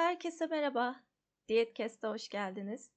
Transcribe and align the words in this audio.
Herkese 0.00 0.46
merhaba. 0.46 1.00
Diyetkest'e 1.48 2.08
hoş 2.08 2.28
geldiniz. 2.28 2.90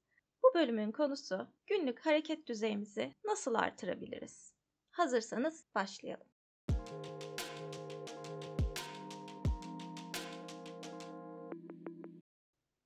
Bu 0.43 0.53
bölümün 0.53 0.91
konusu 0.91 1.47
günlük 1.67 2.05
hareket 2.05 2.47
düzeyimizi 2.47 3.15
nasıl 3.25 3.53
artırabiliriz? 3.55 4.53
Hazırsanız 4.91 5.65
başlayalım. 5.75 6.27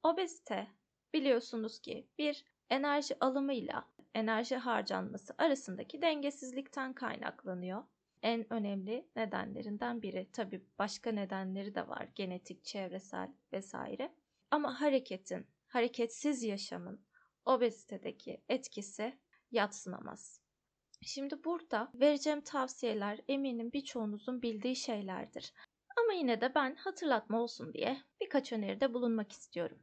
Obezite 0.04 0.68
biliyorsunuz 1.14 1.80
ki 1.80 2.08
bir 2.18 2.46
enerji 2.70 3.16
alımıyla 3.20 3.88
enerji 4.14 4.56
harcanması 4.56 5.36
arasındaki 5.38 6.02
dengesizlikten 6.02 6.94
kaynaklanıyor. 6.94 7.84
En 8.28 8.54
önemli 8.54 9.08
nedenlerinden 9.16 10.02
biri. 10.02 10.30
Tabii 10.34 10.66
başka 10.80 11.12
nedenleri 11.12 11.76
de 11.76 11.88
var. 11.88 12.10
Genetik, 12.16 12.64
çevresel 12.64 13.34
vesaire. 13.54 14.16
Ama 14.52 14.82
hareketin, 14.82 15.48
hareketsiz 15.68 16.44
yaşamın 16.44 17.06
obezitedeki 17.46 18.42
etkisi 18.50 19.20
yatsınamaz. 19.52 20.42
Şimdi 21.02 21.44
burada 21.44 21.92
vereceğim 21.94 22.42
tavsiyeler 22.42 23.20
eminim 23.28 23.74
birçoğunuzun 23.74 24.42
bildiği 24.42 24.76
şeylerdir. 24.76 25.54
Ama 25.98 26.14
yine 26.14 26.42
de 26.42 26.56
ben 26.56 26.76
hatırlatma 26.76 27.42
olsun 27.42 27.74
diye 27.74 27.98
birkaç 28.22 28.54
öneride 28.54 28.94
bulunmak 28.94 29.32
istiyorum. 29.32 29.80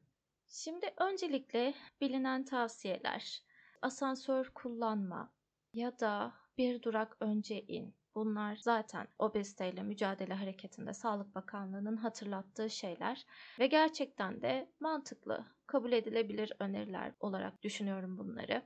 Şimdi 0.46 0.94
öncelikle 0.96 1.74
bilinen 2.00 2.44
tavsiyeler 2.44 3.42
asansör 3.82 4.50
kullanma 4.54 5.32
ya 5.72 5.98
da 6.00 6.34
bir 6.58 6.82
durak 6.82 7.16
önce 7.20 7.62
in. 7.62 7.94
Bunlar 8.14 8.56
zaten 8.56 9.08
obeziteyle 9.18 9.82
mücadele 9.82 10.34
hareketinde 10.34 10.94
Sağlık 10.94 11.34
Bakanlığı'nın 11.34 11.96
hatırlattığı 11.96 12.70
şeyler 12.70 13.26
ve 13.58 13.66
gerçekten 13.66 14.42
de 14.42 14.72
mantıklı, 14.80 15.46
kabul 15.66 15.92
edilebilir 15.92 16.52
öneriler 16.60 17.12
olarak 17.20 17.62
düşünüyorum 17.62 18.18
bunları. 18.18 18.62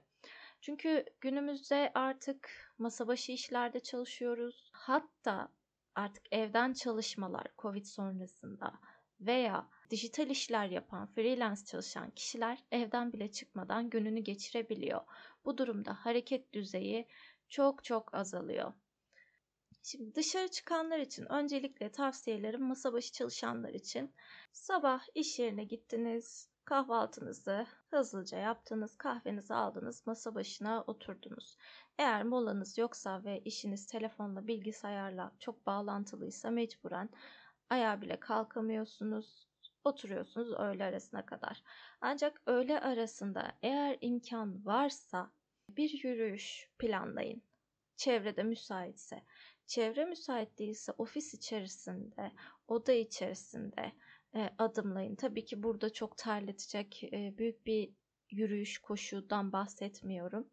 Çünkü 0.61 1.05
günümüzde 1.21 1.91
artık 1.95 2.73
masa 2.79 3.07
başı 3.07 3.33
işlerde 3.33 3.81
çalışıyoruz. 3.81 4.71
Hatta 4.75 5.49
artık 5.95 6.27
evden 6.33 6.73
çalışmalar 6.73 7.47
Covid 7.59 7.85
sonrasında 7.85 8.73
veya 9.21 9.69
dijital 9.91 10.31
işler 10.31 10.67
yapan, 10.67 11.07
freelance 11.07 11.65
çalışan 11.65 12.11
kişiler 12.11 12.65
evden 12.71 13.13
bile 13.13 13.31
çıkmadan 13.31 13.91
gününü 13.91 14.21
geçirebiliyor. 14.21 15.01
Bu 15.45 15.59
durumda 15.59 15.95
hareket 15.95 16.53
düzeyi 16.53 17.09
çok 17.49 17.85
çok 17.85 18.15
azalıyor. 18.15 18.73
Şimdi 19.83 20.15
dışarı 20.15 20.49
çıkanlar 20.49 20.99
için 20.99 21.33
öncelikle 21.33 21.93
tavsiyelerim 21.93 22.63
masa 22.63 22.93
başı 22.93 23.13
çalışanlar 23.13 23.75
için 23.75 24.15
sabah 24.53 25.03
iş 25.15 25.39
yerine 25.39 25.65
gittiniz, 25.65 26.49
kahvaltınızı 26.65 27.67
hızlıca 27.91 28.39
yaptınız, 28.39 28.97
kahvenizi 28.97 29.55
aldınız, 29.55 30.07
masa 30.07 30.35
başına 30.35 30.85
oturdunuz. 30.87 31.57
Eğer 31.99 32.23
molanız 32.23 32.79
yoksa 32.79 33.25
ve 33.25 33.41
işiniz 33.45 33.87
telefonla, 33.87 34.47
bilgisayarla 34.47 35.33
çok 35.39 35.67
bağlantılıysa 35.67 36.51
mecburen 36.51 37.11
ayağa 37.71 38.01
bile 38.01 38.21
kalkamıyorsunuz. 38.21 39.49
Oturuyorsunuz 39.85 40.53
öğle 40.53 40.85
arasına 40.85 41.27
kadar. 41.27 41.63
Ancak 42.01 42.43
öğle 42.47 42.81
arasında 42.81 43.53
eğer 43.63 43.99
imkan 44.01 44.67
varsa 44.67 45.31
bir 45.69 46.05
yürüyüş 46.05 46.71
planlayın. 46.79 47.43
Çevrede 47.99 48.43
müsaitse. 48.43 49.23
Çevre 49.67 50.05
müsait 50.05 50.59
değilse 50.59 50.93
ofis 50.99 51.35
içerisinde, 51.35 52.33
oda 52.69 52.93
içerisinde 52.93 53.93
e, 54.35 54.51
adımlayın. 54.59 55.15
Tabii 55.15 55.45
ki 55.45 55.63
burada 55.63 55.93
çok 55.93 56.17
terletecek 56.17 57.05
e, 57.05 57.39
büyük 57.39 57.67
bir 57.67 57.91
yürüyüş, 58.31 58.79
koşudan 58.79 59.53
bahsetmiyorum. 59.53 60.49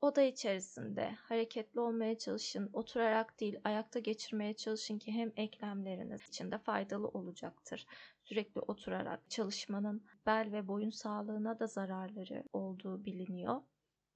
Oda 0.00 0.22
içerisinde 0.22 1.10
hareketli 1.10 1.80
olmaya 1.80 2.18
çalışın. 2.18 2.70
Oturarak 2.72 3.40
değil, 3.40 3.60
ayakta 3.64 3.98
geçirmeye 3.98 4.54
çalışın 4.54 4.98
ki 4.98 5.12
hem 5.12 5.32
eklemleriniz 5.36 6.28
için 6.28 6.50
de 6.50 6.58
faydalı 6.58 7.08
olacaktır. 7.08 7.86
Sürekli 8.24 8.60
oturarak 8.60 9.30
çalışmanın 9.30 10.06
bel 10.26 10.52
ve 10.52 10.68
boyun 10.68 10.90
sağlığına 10.90 11.58
da 11.58 11.66
zararları 11.66 12.44
olduğu 12.52 13.04
biliniyor. 13.04 13.62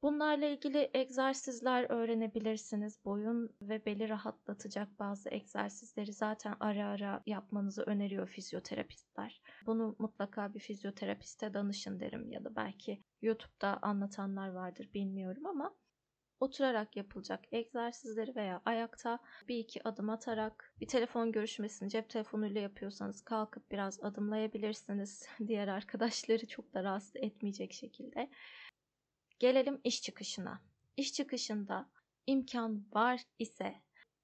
Bunlarla 0.05 0.47
ilgili 0.47 0.91
egzersizler 0.95 1.91
öğrenebilirsiniz. 1.91 3.05
Boyun 3.05 3.57
ve 3.63 3.87
beli 3.87 4.09
rahatlatacak 4.09 4.99
bazı 4.99 5.31
egzersizleri 5.31 6.13
zaten 6.13 6.57
ara 6.61 6.87
ara 6.87 7.23
yapmanızı 7.27 7.83
öneriyor 7.83 8.29
fizyoterapistler. 8.29 9.43
Bunu 9.67 9.97
mutlaka 9.99 10.55
bir 10.55 10.61
fizyoterapiste 10.61 11.55
danışın 11.55 12.01
derim 12.01 12.33
ya 12.33 12.45
da 12.45 12.57
belki 12.57 13.05
YouTube'da 13.23 13.79
anlatanlar 13.83 14.49
vardır 14.49 14.91
bilmiyorum 14.95 15.47
ama 15.47 15.75
oturarak 16.41 16.97
yapılacak 16.97 17.45
egzersizleri 17.53 18.37
veya 18.37 18.63
ayakta 18.65 19.19
bir 19.49 19.59
iki 19.59 19.89
adım 19.89 20.11
atarak 20.11 20.75
bir 20.81 20.89
telefon 20.89 21.33
görüşmesini 21.33 21.91
cep 21.91 22.09
telefonuyla 22.09 22.61
yapıyorsanız 22.61 23.25
kalkıp 23.25 23.71
biraz 23.71 24.01
adımlayabilirsiniz. 24.03 25.29
Diğer 25.47 25.69
arkadaşları 25.69 26.47
çok 26.47 26.75
da 26.75 26.85
rahatsız 26.85 27.17
etmeyecek 27.17 27.73
şekilde. 27.73 28.31
Gelelim 29.45 29.81
iş 29.85 30.03
çıkışına. 30.03 30.61
İş 30.97 31.13
çıkışında 31.13 31.91
imkan 32.27 32.85
var 32.95 33.21
ise 33.39 33.75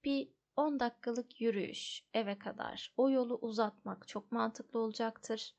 bir 0.05 0.29
10 0.57 0.81
dakikalık 0.81 1.41
yürüyüş 1.41 2.05
eve 2.15 2.39
kadar 2.39 2.93
o 2.97 3.11
yolu 3.11 3.35
uzatmak 3.35 4.09
çok 4.09 4.33
mantıklı 4.33 4.79
olacaktır. 4.79 5.55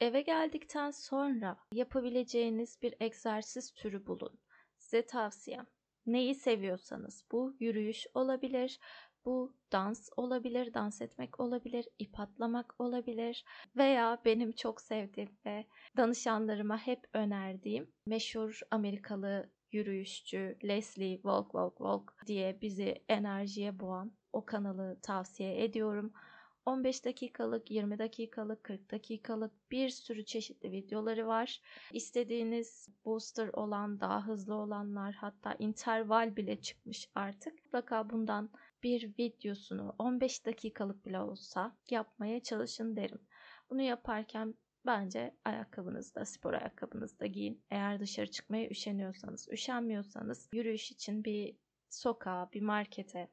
Eve 0.00 0.20
geldikten 0.20 0.90
sonra 0.90 1.56
yapabileceğiniz 1.72 2.82
bir 2.82 2.94
egzersiz 3.00 3.72
türü 3.72 4.06
bulun. 4.06 4.38
Size 4.76 5.06
tavsiyem. 5.06 5.66
Neyi 6.06 6.34
seviyorsanız 6.34 7.24
bu 7.32 7.56
yürüyüş 7.60 8.06
olabilir, 8.14 8.80
bu 9.28 9.52
dans 9.72 10.10
olabilir, 10.16 10.74
dans 10.74 11.02
etmek 11.02 11.40
olabilir, 11.40 11.88
ip 11.98 12.20
atlamak 12.20 12.74
olabilir 12.78 13.44
veya 13.76 14.18
benim 14.24 14.52
çok 14.52 14.80
sevdiğim 14.80 15.30
ve 15.46 15.66
danışanlarıma 15.96 16.78
hep 16.78 17.04
önerdiğim 17.12 17.92
meşhur 18.06 18.60
Amerikalı 18.70 19.50
yürüyüşçü 19.72 20.58
Leslie 20.64 21.14
Walk 21.14 21.44
Walk 21.44 21.76
Walk 21.76 22.26
diye 22.26 22.60
bizi 22.60 23.04
enerjiye 23.08 23.80
boğan 23.80 24.12
o 24.32 24.44
kanalı 24.44 24.98
tavsiye 25.02 25.64
ediyorum. 25.64 26.12
15 26.68 27.04
dakikalık, 27.04 27.70
20 27.70 27.98
dakikalık, 27.98 28.64
40 28.64 28.90
dakikalık 28.90 29.70
bir 29.70 29.88
sürü 29.88 30.24
çeşitli 30.24 30.72
videoları 30.72 31.26
var. 31.26 31.60
İstediğiniz 31.92 32.88
booster 33.04 33.48
olan, 33.48 34.00
daha 34.00 34.26
hızlı 34.26 34.54
olanlar 34.54 35.14
hatta 35.14 35.54
interval 35.58 36.36
bile 36.36 36.60
çıkmış 36.60 37.08
artık. 37.14 37.64
Mutlaka 37.64 38.10
bundan 38.10 38.50
bir 38.82 39.18
videosunu 39.18 39.94
15 39.98 40.46
dakikalık 40.46 41.06
bile 41.06 41.20
olsa 41.20 41.76
yapmaya 41.90 42.42
çalışın 42.42 42.96
derim. 42.96 43.20
Bunu 43.70 43.82
yaparken 43.82 44.54
bence 44.86 45.36
ayakkabınızda, 45.44 46.24
spor 46.24 46.52
ayakkabınızda 46.54 47.26
giyin. 47.26 47.64
Eğer 47.70 48.00
dışarı 48.00 48.30
çıkmaya 48.30 48.68
üşeniyorsanız, 48.68 49.48
üşenmiyorsanız 49.52 50.48
yürüyüş 50.52 50.92
için 50.92 51.24
bir 51.24 51.56
sokağa, 51.90 52.50
bir 52.52 52.62
markete, 52.62 53.28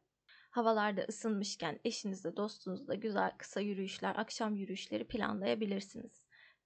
havalarda 0.51 1.01
ısınmışken 1.01 1.79
eşinizle, 1.85 2.35
dostunuzla 2.35 2.95
güzel 2.95 3.31
kısa 3.38 3.62
yürüyüşler, 3.62 4.16
akşam 4.16 4.56
yürüyüşleri 4.56 5.07
planlayabilirsiniz. 5.07 6.25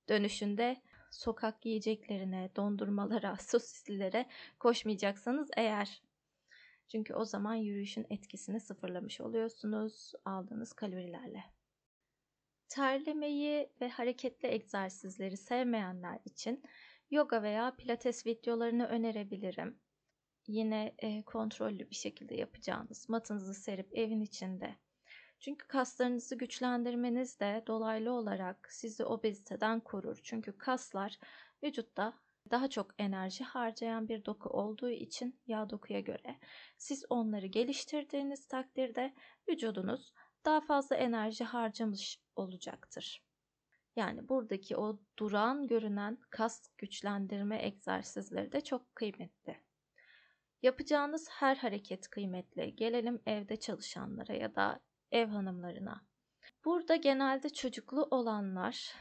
Dönüşünde 0.09 0.81
sokak 1.11 1.65
yiyeceklerine, 1.65 2.49
dondurmalara, 2.55 3.35
sosislilere 3.41 4.25
koşmayacaksanız 4.59 5.49
eğer 5.57 6.01
çünkü 6.89 7.13
o 7.13 7.25
zaman 7.25 7.55
yürüyüşün 7.55 8.05
etkisini 8.09 8.59
sıfırlamış 8.59 9.21
oluyorsunuz 9.21 10.11
aldığınız 10.25 10.73
kalorilerle. 10.73 11.43
Terlemeyi 12.69 13.69
ve 13.81 13.89
hareketli 13.89 14.47
egzersizleri 14.47 15.37
sevmeyenler 15.37 16.19
için 16.25 16.63
yoga 17.11 17.43
veya 17.43 17.75
pilates 17.75 18.25
videolarını 18.25 18.85
önerebilirim. 18.85 19.79
Yine 20.47 20.95
e, 20.97 21.23
kontrollü 21.23 21.89
bir 21.89 21.95
şekilde 21.95 22.35
yapacağınız 22.35 23.09
matınızı 23.09 23.53
serip 23.53 23.97
evin 23.97 24.21
içinde. 24.21 24.75
Çünkü 25.39 25.67
kaslarınızı 25.67 26.35
güçlendirmeniz 26.35 27.39
de 27.39 27.63
dolaylı 27.67 28.11
olarak 28.11 28.67
sizi 28.71 29.05
obeziteden 29.05 29.79
korur. 29.79 30.19
Çünkü 30.23 30.57
kaslar 30.57 31.19
vücutta 31.63 32.13
daha 32.51 32.69
çok 32.69 32.91
enerji 32.97 33.43
harcayan 33.43 34.09
bir 34.09 34.25
doku 34.25 34.49
olduğu 34.49 34.89
için 34.89 35.39
yağ 35.47 35.69
dokuya 35.69 35.99
göre 35.99 36.39
siz 36.77 37.05
onları 37.09 37.45
geliştirdiğiniz 37.45 38.47
takdirde 38.47 39.13
vücudunuz 39.49 40.13
daha 40.45 40.61
fazla 40.61 40.95
enerji 40.95 41.43
harcamış 41.43 42.19
olacaktır. 42.35 43.23
Yani 43.95 44.29
buradaki 44.29 44.77
o 44.77 44.99
duran 45.19 45.67
görünen 45.67 46.17
kas 46.29 46.69
güçlendirme 46.77 47.65
egzersizleri 47.65 48.51
de 48.51 48.61
çok 48.61 48.95
kıymetli. 48.95 49.57
Yapacağınız 50.61 51.29
her 51.29 51.55
hareket 51.55 52.09
kıymetli. 52.09 52.75
Gelelim 52.75 53.21
evde 53.25 53.55
çalışanlara 53.55 54.33
ya 54.33 54.55
da 54.55 54.79
ev 55.11 55.27
hanımlarına. 55.27 56.05
Burada 56.65 56.95
genelde 56.95 57.49
çocuklu 57.49 58.07
olanlar 58.11 58.93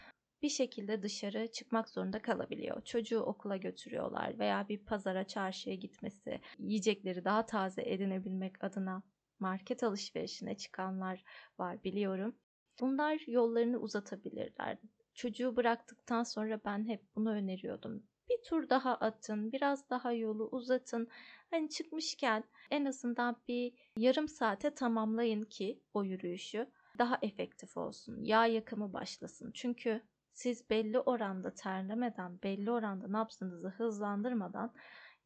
bir 0.43 0.49
şekilde 0.49 1.03
dışarı 1.03 1.53
çıkmak 1.53 1.89
zorunda 1.89 2.23
kalabiliyor. 2.23 2.85
Çocuğu 2.85 3.21
okula 3.21 3.57
götürüyorlar 3.57 4.39
veya 4.39 4.69
bir 4.69 4.79
pazara, 4.79 5.27
çarşıya 5.27 5.77
gitmesi, 5.77 6.41
yiyecekleri 6.59 7.25
daha 7.25 7.47
taze 7.47 7.83
edinebilmek 7.83 8.65
adına 8.65 9.03
market 9.41 9.83
alışverişine 9.83 10.57
çıkanlar 10.57 11.25
var 11.59 11.85
biliyorum. 11.85 12.37
Bunlar 12.81 13.21
yollarını 13.27 13.79
uzatabilirler. 13.79 14.79
Çocuğu 15.15 15.57
bıraktıktan 15.57 16.23
sonra 16.23 16.61
ben 16.65 16.89
hep 16.89 17.03
bunu 17.17 17.31
öneriyordum. 17.31 18.03
Bir 18.31 18.43
tur 18.43 18.69
daha 18.69 18.95
atın, 18.95 19.53
biraz 19.53 19.91
daha 19.91 20.13
yolu 20.13 20.49
uzatın. 20.53 21.09
Hani 21.51 21.71
çıkmışken 21.71 22.45
en 22.71 22.85
azından 22.85 23.37
bir 23.49 23.73
yarım 23.97 24.29
saate 24.29 24.75
tamamlayın 24.75 25.45
ki 25.45 25.81
o 25.95 26.05
yürüyüşü 26.05 26.71
daha 26.99 27.19
efektif 27.23 27.77
olsun. 27.77 28.23
Yağ 28.23 28.47
yakımı 28.47 28.93
başlasın. 28.93 29.51
Çünkü 29.55 30.03
siz 30.39 30.71
belli 30.71 31.01
oranda 31.01 31.55
terlemeden, 31.55 32.43
belli 32.43 32.71
oranda 32.71 33.13
nabzınızı 33.13 33.69
hızlandırmadan 33.69 34.75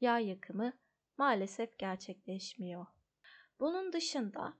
yağ 0.00 0.18
yakımı 0.18 0.72
maalesef 1.18 1.78
gerçekleşmiyor. 1.78 2.86
Bunun 3.60 3.92
dışında 3.92 4.54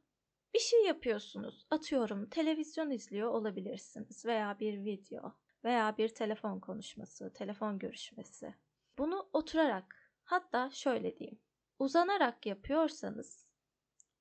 bir 0.55 0.59
şey 0.59 0.85
yapıyorsunuz. 0.85 1.67
Atıyorum 1.71 2.29
televizyon 2.29 2.91
izliyor 2.91 3.29
olabilirsiniz 3.29 4.27
veya 4.27 4.59
bir 4.61 4.85
video 4.85 5.37
veya 5.65 5.97
bir 5.97 6.09
telefon 6.09 6.61
konuşması, 6.61 7.33
telefon 7.33 7.79
görüşmesi. 7.79 8.55
Bunu 8.99 9.29
oturarak 9.33 9.97
hatta 10.25 10.71
şöyle 10.71 11.17
diyeyim. 11.17 11.41
Uzanarak 11.79 12.47
yapıyorsanız 12.47 13.47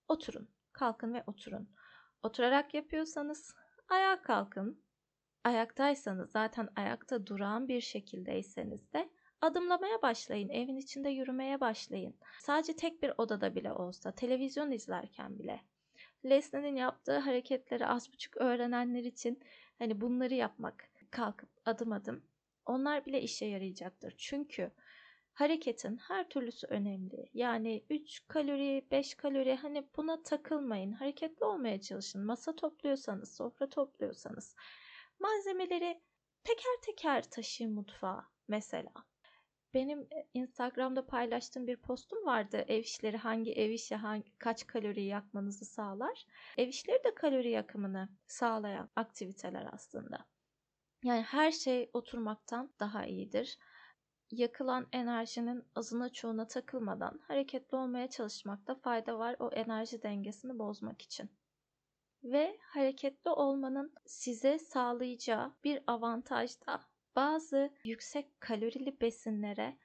oturun, 0.07 0.49
kalkın 0.73 1.13
ve 1.13 1.23
oturun. 1.27 1.69
Oturarak 2.23 2.73
yapıyorsanız 2.73 3.55
ayağa 3.89 4.21
kalkın. 4.21 4.83
Ayaktaysanız 5.43 6.31
zaten 6.31 6.69
ayakta 6.75 7.27
duran 7.27 7.67
bir 7.67 7.81
şekildeyseniz 7.81 8.93
de 8.93 9.09
adımlamaya 9.41 10.01
başlayın. 10.01 10.49
Evin 10.49 10.77
içinde 10.77 11.09
yürümeye 11.09 11.59
başlayın. 11.59 12.15
Sadece 12.39 12.75
tek 12.75 13.03
bir 13.03 13.13
odada 13.17 13.55
bile 13.55 13.73
olsa, 13.73 14.11
televizyon 14.11 14.71
izlerken 14.71 15.39
bile. 15.39 15.61
Leslie'nin 16.25 16.75
yaptığı 16.75 17.17
hareketleri 17.17 17.87
az 17.87 18.13
buçuk 18.13 18.37
öğrenenler 18.37 19.03
için 19.03 19.39
hani 19.79 20.01
bunları 20.01 20.33
yapmak, 20.33 20.89
kalkıp 21.11 21.49
adım 21.65 21.91
adım 21.91 22.23
onlar 22.65 23.05
bile 23.05 23.21
işe 23.21 23.45
yarayacaktır. 23.45 24.13
Çünkü 24.17 24.71
hareketin 25.33 25.97
her 25.97 26.29
türlüsü 26.29 26.67
önemli. 26.67 27.29
Yani 27.33 27.85
3 27.89 28.27
kalori, 28.27 28.85
5 28.91 29.15
kalori 29.15 29.55
hani 29.55 29.87
buna 29.97 30.23
takılmayın. 30.23 30.91
Hareketli 30.91 31.45
olmaya 31.45 31.81
çalışın. 31.81 32.25
Masa 32.25 32.55
topluyorsanız, 32.55 33.35
sofra 33.35 33.69
topluyorsanız 33.69 34.55
malzemeleri 35.21 36.01
teker 36.43 36.77
teker 36.81 37.29
taşıyın 37.29 37.73
mutfağa 37.73 38.25
mesela. 38.47 38.91
Benim 39.73 39.99
e, 40.01 40.27
Instagram'da 40.33 41.07
paylaştığım 41.07 41.67
bir 41.67 41.77
postum 41.77 42.25
vardı. 42.25 42.65
Ev 42.67 42.79
işleri 42.79 43.17
hangi 43.17 43.53
ev 43.53 43.69
işi 43.69 43.95
hangi, 43.95 44.37
kaç 44.37 44.67
kalori 44.67 45.03
yakmanızı 45.03 45.65
sağlar? 45.65 46.25
Ev 46.57 46.67
işleri 46.67 47.03
de 47.03 47.15
kalori 47.15 47.49
yakımını 47.49 48.09
sağlayan 48.27 48.89
aktiviteler 48.95 49.69
aslında. 49.71 50.25
Yani 51.03 51.21
her 51.21 51.51
şey 51.51 51.89
oturmaktan 51.93 52.73
daha 52.79 53.05
iyidir. 53.05 53.57
Yakılan 54.31 54.87
enerjinin 54.91 55.63
azına 55.75 56.09
çoğuna 56.09 56.47
takılmadan 56.47 57.19
hareketli 57.27 57.77
olmaya 57.77 58.09
çalışmakta 58.09 58.75
fayda 58.75 59.19
var 59.19 59.35
o 59.39 59.49
enerji 59.49 60.03
dengesini 60.03 60.59
bozmak 60.59 61.01
için. 61.01 61.29
Ve 62.23 62.57
hareketli 62.61 63.29
olmanın 63.29 63.93
size 64.05 64.59
sağlayacağı 64.59 65.53
bir 65.63 65.83
avantaj 65.87 66.51
da 66.67 66.81
bazı 67.15 67.73
yüksek 67.83 68.41
kalorili 68.41 69.01
besinlere 69.01 69.77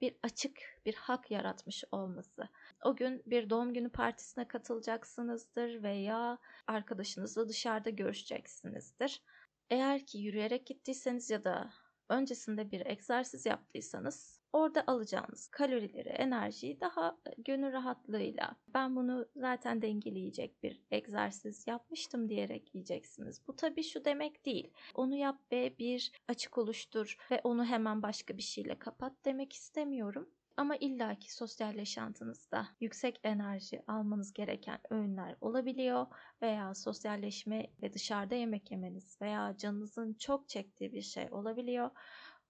bir 0.00 0.16
açık 0.22 0.58
bir 0.86 0.94
hak 0.94 1.30
yaratmış 1.30 1.84
olması. 1.92 2.48
O 2.84 2.96
gün 2.96 3.22
bir 3.26 3.50
doğum 3.50 3.74
günü 3.74 3.90
partisine 3.90 4.48
katılacaksınızdır 4.48 5.82
veya 5.82 6.38
arkadaşınızla 6.66 7.48
dışarıda 7.48 7.90
görüşeceksinizdir. 7.90 9.22
Eğer 9.70 10.06
ki 10.06 10.18
yürüyerek 10.18 10.66
gittiyseniz 10.66 11.30
ya 11.30 11.44
da 11.44 11.70
öncesinde 12.08 12.70
bir 12.70 12.86
egzersiz 12.86 13.46
yaptıysanız 13.46 14.40
orada 14.52 14.84
alacağınız 14.86 15.48
kalorileri, 15.48 16.08
enerjiyi 16.08 16.80
daha 16.80 17.18
e, 17.26 17.42
gönül 17.42 17.72
rahatlığıyla 17.72 18.56
ben 18.74 18.96
bunu 18.96 19.26
zaten 19.36 19.82
dengeleyecek 19.82 20.62
bir 20.62 20.82
egzersiz 20.90 21.66
yapmıştım 21.66 22.28
diyerek 22.28 22.74
yiyeceksiniz. 22.74 23.42
Bu 23.48 23.56
tabii 23.56 23.82
şu 23.82 24.04
demek 24.04 24.46
değil. 24.46 24.70
Onu 24.94 25.14
yap 25.14 25.38
ve 25.52 25.78
bir 25.78 26.12
açık 26.28 26.58
oluştur 26.58 27.16
ve 27.30 27.40
onu 27.44 27.64
hemen 27.64 28.02
başka 28.02 28.36
bir 28.36 28.42
şeyle 28.42 28.78
kapat 28.78 29.12
demek 29.24 29.52
istemiyorum. 29.52 30.28
Ama 30.58 30.76
illaki 30.76 31.34
sosyal 31.34 31.74
yaşantınızda 31.74 32.68
yüksek 32.80 33.20
enerji 33.24 33.82
almanız 33.86 34.32
gereken 34.32 34.80
öğünler 34.90 35.36
olabiliyor 35.40 36.06
veya 36.42 36.74
sosyalleşme 36.74 37.66
ve 37.82 37.92
dışarıda 37.92 38.34
yemek 38.34 38.70
yemeniz 38.70 39.20
veya 39.22 39.56
canınızın 39.58 40.14
çok 40.14 40.48
çektiği 40.48 40.92
bir 40.92 41.02
şey 41.02 41.28
olabiliyor. 41.30 41.90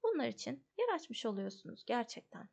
Bunlar 0.02 0.28
için 0.28 0.64
yer 0.78 0.94
açmış 0.94 1.26
oluyorsunuz 1.26 1.84
gerçekten. 1.87 2.49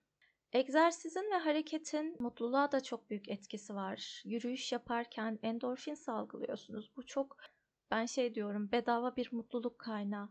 Egzersizin 0.53 1.31
ve 1.31 1.37
hareketin 1.37 2.15
mutluluğa 2.19 2.71
da 2.71 2.83
çok 2.83 3.09
büyük 3.09 3.29
etkisi 3.29 3.75
var. 3.75 4.21
Yürüyüş 4.25 4.71
yaparken 4.71 5.39
endorfin 5.43 5.95
salgılıyorsunuz. 5.95 6.91
Bu 6.95 7.05
çok 7.05 7.37
ben 7.91 8.05
şey 8.05 8.35
diyorum 8.35 8.71
bedava 8.71 9.15
bir 9.15 9.29
mutluluk 9.31 9.79
kaynağı. 9.79 10.29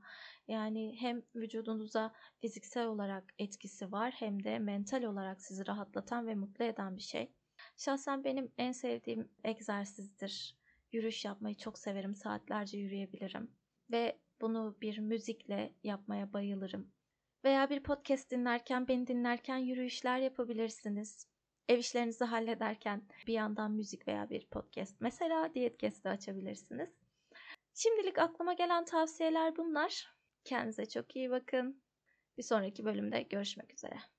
Yani 0.48 0.96
hem 1.00 1.22
vücudunuza 1.34 2.12
fiziksel 2.40 2.86
olarak 2.86 3.34
etkisi 3.38 3.92
var 3.92 4.14
hem 4.16 4.44
de 4.44 4.58
mental 4.58 5.02
olarak 5.02 5.42
sizi 5.42 5.66
rahatlatan 5.66 6.26
ve 6.26 6.34
mutlu 6.34 6.64
eden 6.64 6.96
bir 6.96 7.02
şey. 7.02 7.32
Şahsen 7.76 8.24
benim 8.24 8.52
en 8.58 8.72
sevdiğim 8.72 9.28
egzersizdir. 9.44 10.56
Yürüyüş 10.92 11.24
yapmayı 11.24 11.56
çok 11.56 11.78
severim. 11.78 12.14
Saatlerce 12.14 12.78
yürüyebilirim. 12.78 13.50
Ve 13.90 14.18
bunu 14.40 14.76
bir 14.82 14.98
müzikle 14.98 15.74
yapmaya 15.82 16.32
bayılırım. 16.32 16.92
Veya 17.44 17.70
bir 17.70 17.82
podcast 17.82 18.30
dinlerken, 18.30 18.88
beni 18.88 19.06
dinlerken 19.06 19.56
yürüyüşler 19.56 20.18
yapabilirsiniz. 20.18 21.28
Ev 21.68 21.78
işlerinizi 21.78 22.24
hallederken 22.24 23.02
bir 23.26 23.32
yandan 23.32 23.72
müzik 23.72 24.08
veya 24.08 24.30
bir 24.30 24.46
podcast. 24.46 25.00
Mesela 25.00 25.54
diyet 25.54 26.04
de 26.04 26.08
açabilirsiniz. 26.10 27.03
Şimdilik 27.74 28.18
aklıma 28.18 28.52
gelen 28.52 28.84
tavsiyeler 28.84 29.56
bunlar. 29.56 30.14
Kendinize 30.44 30.88
çok 30.88 31.16
iyi 31.16 31.30
bakın. 31.30 31.82
Bir 32.38 32.42
sonraki 32.42 32.84
bölümde 32.84 33.22
görüşmek 33.22 33.74
üzere. 33.74 34.13